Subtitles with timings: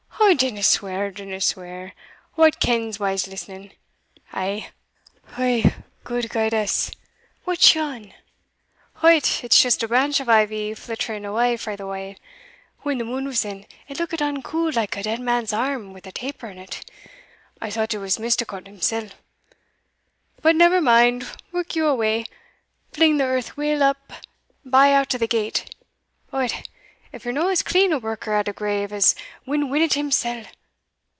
[0.23, 1.11] "O dinna swear!
[1.11, 1.91] dinna swear!
[2.37, 3.71] Wha kens whals listening!
[4.31, 4.69] Eh!
[5.35, 6.89] gude guide us,
[7.43, 8.13] what's yon!
[9.01, 12.13] Hout, it's just a branch of ivy flightering awa frae the wa';
[12.79, 16.11] when the moon was in, it lookit unco like a dead man's arm wi' a
[16.13, 16.89] taper in't
[17.59, 19.09] I thought it was Misticot himsell.
[20.41, 22.23] But never mind, work you away
[22.93, 24.13] fling the earth weel up
[24.63, 25.75] by out o' the gate
[26.31, 26.53] Od,
[27.13, 29.15] if ye're no as clean a worker at a grave as
[29.45, 30.45] Win Winnet himsell!